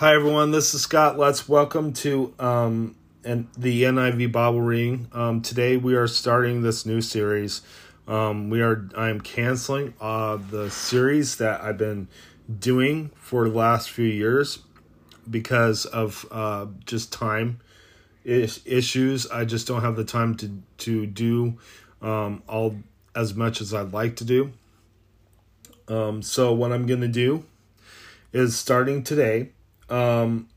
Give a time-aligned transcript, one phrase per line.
[0.00, 1.18] Hi everyone, this is Scott.
[1.18, 5.08] Let's welcome to um and the NIV Bible reading.
[5.12, 7.60] Um, today we are starting this new series.
[8.08, 12.08] Um, we are I'm canceling uh the series that I've been
[12.58, 14.60] doing for the last few years
[15.30, 17.60] because of uh just time
[18.24, 19.26] is- issues.
[19.30, 21.58] I just don't have the time to to do
[22.00, 22.74] um all
[23.14, 24.52] as much as I'd like to do.
[25.88, 27.44] Um, so what I'm gonna do
[28.32, 29.50] is starting today.
[29.90, 30.48] Um,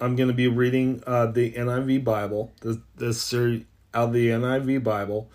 [0.00, 4.28] I'm going to be reading uh, the NIV Bible, the this series out of the
[4.28, 5.30] NIV Bible,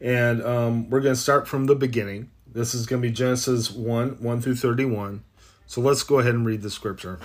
[0.00, 2.30] and um, we're going to start from the beginning.
[2.46, 5.22] This is going to be Genesis one one through thirty one.
[5.66, 7.20] So let's go ahead and read the scripture.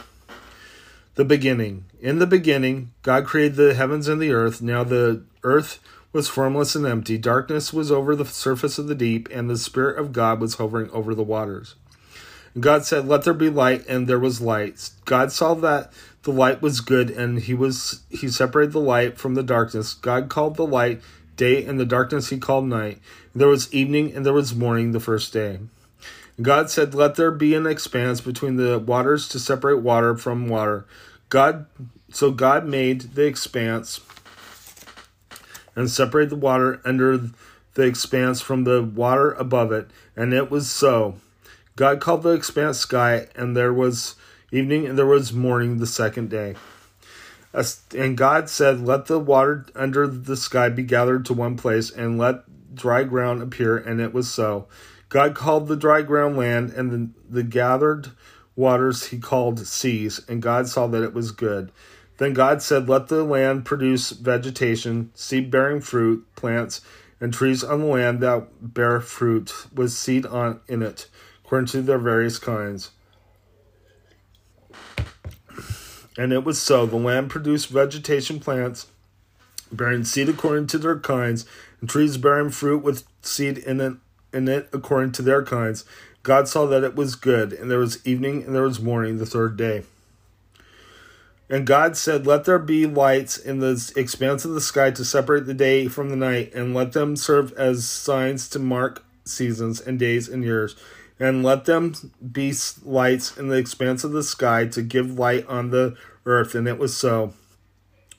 [1.16, 1.85] The beginning.
[2.02, 4.62] In the beginning, God created the heavens and the earth.
[4.62, 5.80] Now the earth
[6.12, 7.18] was formless and empty.
[7.18, 10.90] Darkness was over the surface of the deep, and the Spirit of God was hovering
[10.91, 11.76] over the waters.
[12.59, 14.90] God said, Let there be light, and there was light.
[15.04, 15.91] God saw that
[16.24, 19.93] the light was good, and he was he separated the light from the darkness.
[19.93, 21.02] God called the light
[21.35, 22.99] day, and the darkness he called night.
[23.34, 25.60] There was evening, and there was morning the first day.
[26.41, 30.85] God said, Let there be an expanse between the waters to separate water from water.
[31.29, 31.66] God
[32.12, 33.99] so God made the expanse
[35.76, 37.29] and separated the water under
[37.74, 41.16] the expanse from the water above it, and it was so.
[41.76, 44.15] God called the expanse sky, and there was
[44.51, 46.55] evening and there was morning the second day.
[47.98, 52.17] And God said, Let the water under the sky be gathered to one place, and
[52.17, 52.43] let
[52.76, 54.67] dry ground appear, and it was so.
[55.09, 58.12] God called the dry ground land, and the, the gathered
[58.55, 61.71] waters he called seas, and God saw that it was good.
[62.17, 66.81] Then God said, Let the land produce vegetation, seed bearing fruit, plants,
[67.19, 71.07] and trees on the land that bear fruit with seed on in it,
[71.46, 72.91] according to their various kinds.
[76.18, 76.85] And it was so.
[76.85, 78.88] The land produced vegetation plants,
[79.72, 81.45] bearing seed according to their kinds,
[81.79, 83.94] and trees bearing fruit with seed in it,
[84.33, 85.85] in it according to their kinds.
[86.23, 89.25] God saw that it was good, and there was evening and there was morning the
[89.25, 89.83] third day.
[91.47, 95.45] And God said, Let there be lights in the expanse of the sky to separate
[95.45, 100.00] the day from the night, and let them serve as signs to mark seasons and
[100.00, 100.75] days and years.
[101.19, 101.93] And let them
[102.31, 102.53] be
[102.83, 105.95] lights in the expanse of the sky to give light on the
[106.25, 106.55] earth.
[106.55, 107.33] And it was so.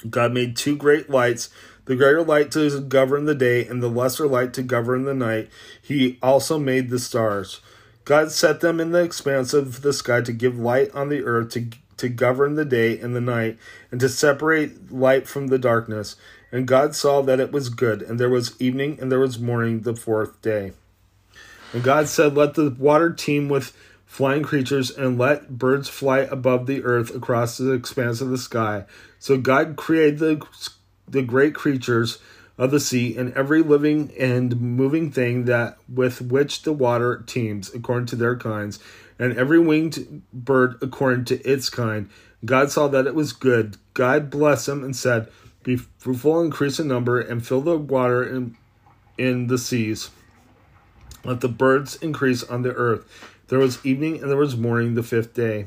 [0.09, 1.51] God made two great lights,
[1.87, 5.51] the greater light to govern the day, and the lesser light to govern the night.
[5.81, 7.61] He also made the stars.
[8.05, 11.51] God set them in the expanse of the sky to give light on the earth,
[11.51, 13.59] to, to govern the day and the night,
[13.91, 16.17] and to separate light from the darkness.
[16.53, 19.81] And God saw that it was good, and there was evening and there was morning
[19.81, 20.73] the fourth day.
[21.73, 26.67] And God said, Let the water teem with flying creatures, and let birds fly above
[26.67, 28.85] the earth across the expanse of the sky.
[29.19, 30.47] So God created the,
[31.09, 32.19] the great creatures
[32.59, 37.73] of the sea and every living and moving thing that with which the water teems
[37.75, 38.79] according to their kinds
[39.19, 42.09] and every winged bird according to its kind.
[42.45, 43.77] God saw that it was good.
[43.93, 45.29] God blessed them and said
[45.63, 48.57] be fruitful and increase in number and fill the water in,
[49.19, 50.11] in the seas
[51.27, 53.05] let the birds increase on the earth
[53.49, 55.67] there was evening and there was morning the fifth day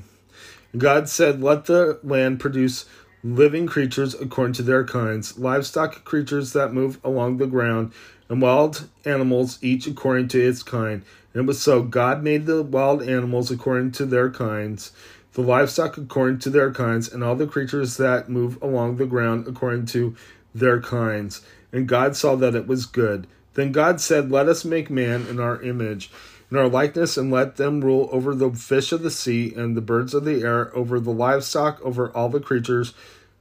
[0.78, 2.86] god said let the land produce
[3.24, 7.92] living creatures according to their kinds, livestock creatures that move along the ground,
[8.30, 11.03] and wild animals each according to its kind.
[11.34, 11.84] And it was so.
[11.84, 14.91] God made the wild animals according to their kinds,
[15.34, 19.47] the livestock according to their kinds, and all the creatures that move along the ground
[19.47, 20.16] according to
[20.56, 21.41] their kinds.
[21.72, 23.28] And God saw that it was good.
[23.54, 26.12] Then God said, Let us make man in our image
[26.52, 29.82] in our likeness, and let them rule over the fish of the sea and the
[29.82, 32.94] birds of the air, over the livestock, over all the creatures,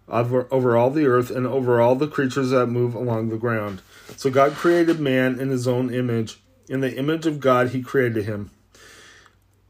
[0.08, 3.80] over, over all the earth, and over all the creatures that move along the ground.
[4.16, 6.38] So God created man in his own image.
[6.68, 8.50] In the image of God, he created him.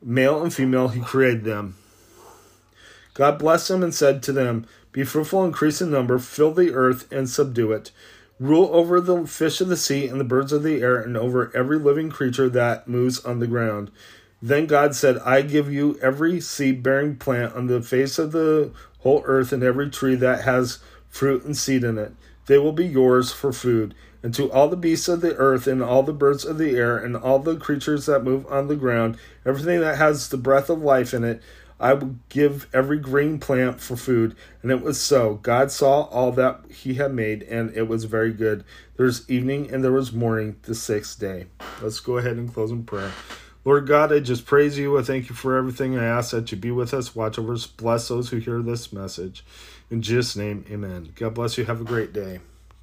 [0.03, 1.77] Male and female, he created them.
[3.15, 7.11] God blessed them and said to them, Be fruitful, increase in number, fill the earth,
[7.12, 7.93] and subdue it.
[8.38, 11.50] Rule over the fish of the sea and the birds of the air, and over
[11.56, 13.90] every living creature that moves on the ground.
[14.40, 18.73] Then God said, I give you every seed bearing plant on the face of the
[19.00, 22.12] whole earth, and every tree that has fruit and seed in it.
[22.46, 23.94] They will be yours for food.
[24.23, 26.96] And to all the beasts of the earth, and all the birds of the air,
[26.96, 30.81] and all the creatures that move on the ground, everything that has the breath of
[30.81, 31.43] life in it,
[31.81, 34.37] I will give every green plant for food.
[34.63, 35.35] And it was so.
[35.37, 38.65] God saw all that he had made, and it was very good.
[38.97, 41.47] There was evening and there was morning the sixth day.
[41.81, 43.13] Let's go ahead and close in prayer.
[43.65, 44.99] Lord God, I just praise you.
[44.99, 45.99] I thank you for everything.
[45.99, 48.93] I ask that you be with us, watch over us, bless those who hear this
[48.93, 49.45] message.
[49.91, 51.13] In Jesus' name, amen.
[51.15, 51.65] God bless you.
[51.65, 52.41] Have a great day.